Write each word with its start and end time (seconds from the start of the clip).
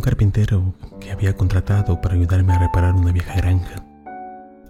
carpintero 0.00 0.74
que 1.00 1.12
había 1.12 1.36
contratado 1.36 2.00
para 2.00 2.14
ayudarme 2.14 2.54
a 2.54 2.58
reparar 2.58 2.94
una 2.94 3.12
vieja 3.12 3.34
granja 3.34 3.84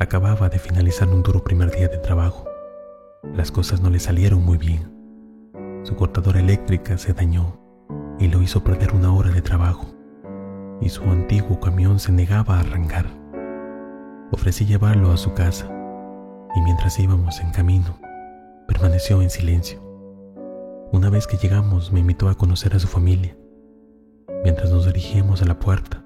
acababa 0.00 0.48
de 0.48 0.58
finalizar 0.58 1.08
un 1.08 1.22
duro 1.22 1.44
primer 1.44 1.70
día 1.70 1.86
de 1.88 1.98
trabajo. 1.98 2.46
Las 3.34 3.52
cosas 3.52 3.82
no 3.82 3.90
le 3.90 4.00
salieron 4.00 4.42
muy 4.42 4.56
bien. 4.56 4.90
Su 5.82 5.94
cortadora 5.94 6.40
eléctrica 6.40 6.96
se 6.96 7.12
dañó 7.12 7.60
y 8.18 8.28
lo 8.28 8.40
hizo 8.40 8.64
perder 8.64 8.94
una 8.94 9.12
hora 9.12 9.30
de 9.30 9.42
trabajo, 9.42 9.94
y 10.80 10.88
su 10.88 11.04
antiguo 11.04 11.60
camión 11.60 11.98
se 11.98 12.12
negaba 12.12 12.56
a 12.56 12.60
arrancar. 12.60 13.06
Ofrecí 14.32 14.64
llevarlo 14.64 15.12
a 15.12 15.18
su 15.18 15.34
casa, 15.34 15.70
y 16.56 16.60
mientras 16.62 16.98
íbamos 16.98 17.40
en 17.40 17.50
camino, 17.50 17.98
permaneció 18.66 19.20
en 19.20 19.28
silencio. 19.28 19.80
Una 20.92 21.10
vez 21.10 21.26
que 21.26 21.36
llegamos 21.36 21.92
me 21.92 22.00
invitó 22.00 22.30
a 22.30 22.36
conocer 22.36 22.74
a 22.74 22.78
su 22.78 22.88
familia. 22.88 23.36
Mientras 24.42 24.70
nos 24.70 24.86
dirigíamos 24.86 25.42
a 25.42 25.46
la 25.46 25.58
puerta, 25.58 26.02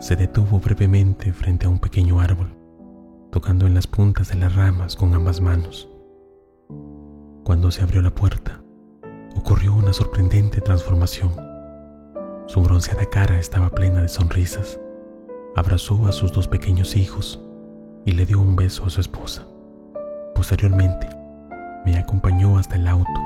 se 0.00 0.16
detuvo 0.16 0.60
brevemente 0.60 1.32
frente 1.32 1.66
a 1.66 1.68
un 1.68 1.78
pequeño 1.78 2.20
árbol 2.20 2.58
tocando 3.30 3.66
en 3.66 3.74
las 3.74 3.86
puntas 3.86 4.28
de 4.28 4.36
las 4.36 4.54
ramas 4.54 4.96
con 4.96 5.14
ambas 5.14 5.40
manos. 5.40 5.88
Cuando 7.44 7.70
se 7.70 7.82
abrió 7.82 8.00
la 8.02 8.14
puerta, 8.14 8.60
ocurrió 9.36 9.74
una 9.74 9.92
sorprendente 9.92 10.60
transformación. 10.60 11.30
Su 12.46 12.62
bronceada 12.62 13.04
cara 13.06 13.38
estaba 13.38 13.70
plena 13.70 14.02
de 14.02 14.08
sonrisas. 14.08 14.80
Abrazó 15.56 16.06
a 16.06 16.12
sus 16.12 16.32
dos 16.32 16.48
pequeños 16.48 16.96
hijos 16.96 17.40
y 18.04 18.12
le 18.12 18.24
dio 18.24 18.40
un 18.40 18.56
beso 18.56 18.86
a 18.86 18.90
su 18.90 19.00
esposa. 19.00 19.46
Posteriormente, 20.34 21.08
me 21.84 21.98
acompañó 21.98 22.58
hasta 22.58 22.76
el 22.76 22.88
auto. 22.88 23.20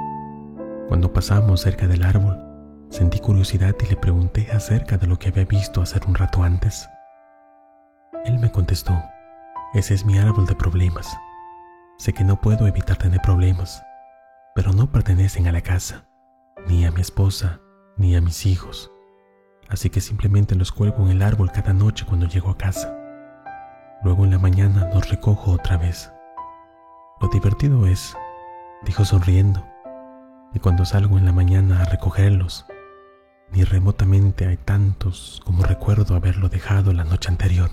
Cuando 0.88 1.12
pasamos 1.12 1.60
cerca 1.60 1.86
del 1.86 2.02
árbol, 2.02 2.36
sentí 2.92 3.18
curiosidad 3.18 3.74
y 3.80 3.86
le 3.86 3.96
pregunté 3.96 4.52
acerca 4.52 4.98
de 4.98 5.06
lo 5.06 5.18
que 5.18 5.28
había 5.28 5.46
visto 5.46 5.82
hacer 5.82 6.02
un 6.06 6.14
rato 6.14 6.42
antes. 6.42 6.88
Él 8.24 8.38
me 8.38 8.52
contestó 8.52 8.94
ese 9.74 9.94
es 9.94 10.04
mi 10.04 10.18
árbol 10.18 10.44
de 10.44 10.54
problemas. 10.54 11.18
Sé 11.96 12.12
que 12.12 12.24
no 12.24 12.38
puedo 12.38 12.66
evitar 12.66 12.98
tener 12.98 13.22
problemas, 13.22 13.82
pero 14.54 14.74
no 14.74 14.92
pertenecen 14.92 15.48
a 15.48 15.52
la 15.52 15.62
casa, 15.62 16.04
ni 16.68 16.84
a 16.84 16.90
mi 16.90 17.00
esposa, 17.00 17.58
ni 17.96 18.14
a 18.14 18.20
mis 18.20 18.44
hijos. 18.44 18.92
Así 19.70 19.88
que 19.88 20.02
simplemente 20.02 20.56
los 20.56 20.72
cuelgo 20.72 21.04
en 21.04 21.12
el 21.12 21.22
árbol 21.22 21.50
cada 21.52 21.72
noche 21.72 22.04
cuando 22.06 22.26
llego 22.26 22.50
a 22.50 22.58
casa. 22.58 22.94
Luego 24.04 24.24
en 24.24 24.32
la 24.32 24.38
mañana 24.38 24.90
los 24.92 25.08
recojo 25.08 25.52
otra 25.52 25.78
vez. 25.78 26.12
Lo 27.22 27.28
divertido 27.28 27.86
es, 27.86 28.14
dijo 28.82 29.06
sonriendo, 29.06 29.64
que 30.52 30.60
cuando 30.60 30.84
salgo 30.84 31.16
en 31.16 31.24
la 31.24 31.32
mañana 31.32 31.80
a 31.80 31.86
recogerlos, 31.86 32.66
ni 33.52 33.64
remotamente 33.64 34.46
hay 34.46 34.56
tantos 34.56 35.42
como 35.44 35.62
recuerdo 35.62 36.14
haberlo 36.14 36.48
dejado 36.48 36.92
la 36.92 37.04
noche 37.04 37.28
anterior. 37.28 37.70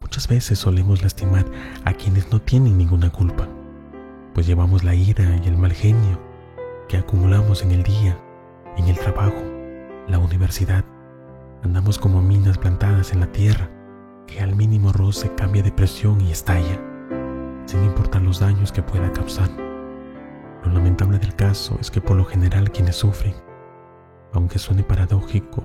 Muchas 0.00 0.28
veces 0.28 0.58
solemos 0.58 1.02
lastimar 1.02 1.44
a 1.84 1.92
quienes 1.92 2.30
no 2.30 2.40
tienen 2.40 2.78
ninguna 2.78 3.10
culpa, 3.10 3.48
pues 4.32 4.46
llevamos 4.46 4.84
la 4.84 4.94
ira 4.94 5.40
y 5.44 5.48
el 5.48 5.56
mal 5.56 5.72
genio 5.72 6.20
que 6.88 6.96
acumulamos 6.96 7.62
en 7.62 7.72
el 7.72 7.82
día, 7.82 8.18
en 8.76 8.88
el 8.88 8.98
trabajo, 8.98 9.42
la 10.08 10.18
universidad. 10.18 10.84
Andamos 11.62 11.98
como 11.98 12.22
minas 12.22 12.56
plantadas 12.56 13.12
en 13.12 13.20
la 13.20 13.32
tierra 13.32 13.68
que 14.26 14.40
al 14.40 14.54
mínimo 14.54 14.92
roce 14.92 15.34
cambia 15.34 15.62
de 15.62 15.72
presión 15.72 16.20
y 16.20 16.30
estalla, 16.30 16.80
sin 17.66 17.82
importar 17.84 18.22
los 18.22 18.38
daños 18.38 18.70
que 18.70 18.82
pueda 18.82 19.12
causar. 19.12 19.50
Lo 20.64 20.72
lamentable 20.72 21.18
del 21.18 21.34
caso 21.34 21.76
es 21.80 21.90
que 21.90 22.00
por 22.00 22.16
lo 22.16 22.24
general 22.24 22.70
quienes 22.70 22.96
sufren, 22.96 23.34
aunque 24.32 24.58
suene 24.58 24.82
paradójico, 24.82 25.64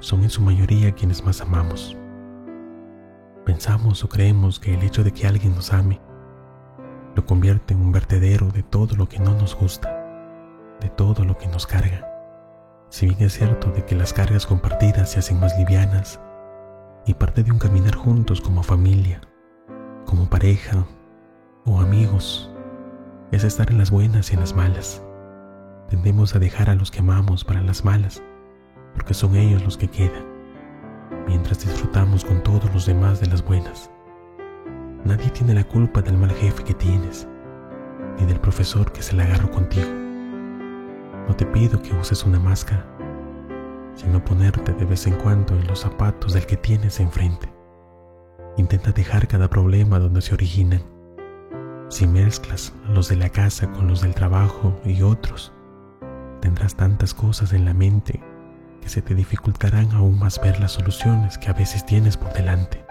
son 0.00 0.22
en 0.22 0.30
su 0.30 0.42
mayoría 0.42 0.92
quienes 0.92 1.24
más 1.24 1.40
amamos. 1.40 1.96
Pensamos 3.44 4.02
o 4.04 4.08
creemos 4.08 4.58
que 4.58 4.74
el 4.74 4.82
hecho 4.82 5.04
de 5.04 5.12
que 5.12 5.26
alguien 5.26 5.54
nos 5.54 5.72
ame 5.72 6.00
lo 7.14 7.24
convierte 7.26 7.74
en 7.74 7.80
un 7.80 7.92
vertedero 7.92 8.48
de 8.48 8.62
todo 8.62 8.96
lo 8.96 9.08
que 9.08 9.18
no 9.18 9.34
nos 9.34 9.54
gusta, 9.54 10.76
de 10.80 10.88
todo 10.88 11.24
lo 11.24 11.38
que 11.38 11.46
nos 11.46 11.66
carga. 11.66 12.10
Si 12.88 13.06
bien 13.06 13.22
es 13.22 13.34
cierto 13.34 13.70
de 13.70 13.84
que 13.84 13.94
las 13.94 14.12
cargas 14.12 14.46
compartidas 14.46 15.12
se 15.12 15.18
hacen 15.18 15.40
más 15.40 15.56
livianas 15.58 16.20
y 17.06 17.14
parte 17.14 17.42
de 17.42 17.52
un 17.52 17.58
caminar 17.58 17.94
juntos 17.94 18.40
como 18.40 18.62
familia, 18.62 19.20
como 20.06 20.28
pareja 20.28 20.84
o 21.64 21.80
amigos, 21.80 22.50
es 23.30 23.44
estar 23.44 23.70
en 23.70 23.78
las 23.78 23.90
buenas 23.90 24.30
y 24.30 24.34
en 24.34 24.40
las 24.40 24.54
malas. 24.54 25.02
Tendemos 25.88 26.34
a 26.34 26.38
dejar 26.38 26.70
a 26.70 26.74
los 26.74 26.90
que 26.90 27.00
amamos 27.00 27.44
para 27.44 27.62
las 27.62 27.84
malas, 27.84 28.22
porque 28.94 29.14
son 29.14 29.36
ellos 29.36 29.64
los 29.64 29.76
que 29.76 29.88
quedan 29.88 30.34
mientras 31.26 31.64
disfrutamos 31.64 32.24
con 32.24 32.42
todos 32.42 32.72
los 32.72 32.86
demás 32.86 33.20
de 33.20 33.26
las 33.26 33.44
buenas. 33.44 33.90
Nadie 35.04 35.30
tiene 35.30 35.54
la 35.54 35.64
culpa 35.64 36.00
del 36.02 36.16
mal 36.16 36.30
jefe 36.32 36.64
que 36.64 36.74
tienes, 36.74 37.28
ni 38.18 38.26
del 38.26 38.40
profesor 38.40 38.92
que 38.92 39.02
se 39.02 39.14
la 39.14 39.24
agarró 39.24 39.50
contigo. 39.50 39.88
No 41.28 41.34
te 41.36 41.46
pido 41.46 41.80
que 41.82 41.94
uses 41.94 42.24
una 42.24 42.38
máscara, 42.38 42.86
sino 43.94 44.24
ponerte 44.24 44.72
de 44.72 44.84
vez 44.84 45.06
en 45.06 45.14
cuando 45.14 45.54
en 45.54 45.66
los 45.66 45.80
zapatos 45.80 46.32
del 46.32 46.46
que 46.46 46.56
tienes 46.56 47.00
enfrente. 47.00 47.52
Intenta 48.56 48.92
dejar 48.92 49.26
cada 49.26 49.48
problema 49.48 49.98
donde 49.98 50.20
se 50.20 50.34
originan. 50.34 50.82
Si 51.88 52.06
mezclas 52.06 52.72
los 52.88 53.08
de 53.08 53.16
la 53.16 53.28
casa 53.28 53.70
con 53.70 53.88
los 53.88 54.02
del 54.02 54.14
trabajo 54.14 54.78
y 54.84 55.02
otros, 55.02 55.52
tendrás 56.44 56.74
tantas 56.74 57.14
cosas 57.14 57.54
en 57.54 57.64
la 57.64 57.72
mente 57.72 58.20
que 58.82 58.90
se 58.90 59.00
te 59.00 59.14
dificultarán 59.14 59.90
aún 59.92 60.18
más 60.18 60.38
ver 60.42 60.60
las 60.60 60.72
soluciones 60.72 61.38
que 61.38 61.48
a 61.48 61.54
veces 61.54 61.86
tienes 61.86 62.18
por 62.18 62.34
delante. 62.34 62.83